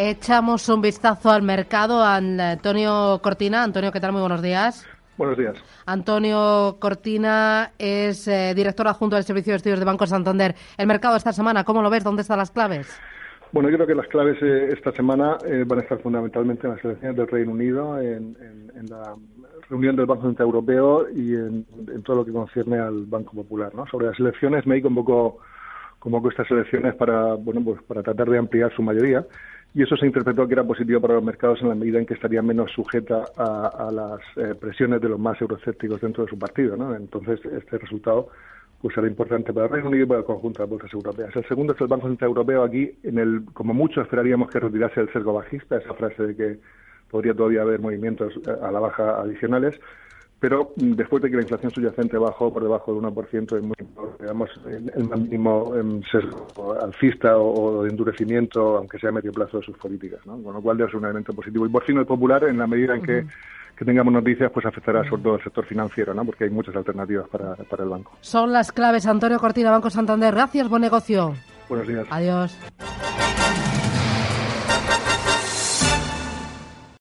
[0.00, 2.04] Echamos un vistazo al mercado.
[2.04, 3.64] Antonio Cortina.
[3.64, 4.12] Antonio, ¿qué tal?
[4.12, 4.86] Muy buenos días.
[5.16, 5.56] Buenos días.
[5.86, 10.54] Antonio Cortina es eh, director adjunto del Servicio de Estudios de Banco Santander.
[10.76, 12.04] El mercado esta semana, ¿cómo lo ves?
[12.04, 12.96] ¿Dónde están las claves?
[13.50, 16.74] Bueno, yo creo que las claves eh, esta semana eh, van a estar fundamentalmente en
[16.74, 18.36] las elecciones del Reino Unido, en,
[18.88, 19.16] la
[19.68, 21.66] reunión del Banco Central Europeo y en,
[22.04, 23.74] todo lo que concierne al Banco Popular.
[23.74, 23.84] ¿no?
[23.88, 25.38] Sobre las elecciones, me convocó,
[25.98, 29.26] convocó estas elecciones para, bueno, pues para tratar de ampliar su mayoría
[29.78, 32.14] y eso se interpretó que era positivo para los mercados en la medida en que
[32.14, 36.76] estaría menos sujeta a, las eh, presiones de los más eurocépticos dentro de su partido.
[36.76, 36.96] ¿no?
[36.96, 38.28] Entonces, este resultado
[38.82, 41.30] pues será importante para el Reino Unido y para el conjunto de las bolsas europeas.
[41.36, 42.64] El segundo es el Banco Central Europeo.
[42.64, 46.58] Aquí, en el, como mucho, esperaríamos que retirase el sesgo bajista, esa frase de que
[47.08, 49.78] podría todavía haber movimientos eh, a la baja adicionales
[50.40, 53.76] pero mm, después de que la inflación subyacente bajó por debajo del 1%, es muy,
[54.20, 55.72] digamos, el mínimo
[56.10, 60.40] sesgo alcista o, de endurecimiento, aunque sea a medio plazo de sus políticas, ¿no?
[60.42, 61.66] con lo cual debe ser un elemento positivo.
[61.66, 63.26] Y por fin el popular, en la medida en que,
[63.84, 66.24] tengamos noticias, pues afectará sobre todo el sector financiero, ¿no?
[66.24, 68.12] porque hay muchas alternativas para, para el banco.
[68.20, 70.34] Son las claves, Antonio Cortina, Banco Santander.
[70.34, 71.34] Gracias, buen negocio.
[71.68, 72.06] Buenos días.
[72.10, 72.58] Adiós.